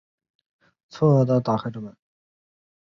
[0.89, 1.95] 错愕的看着打开的门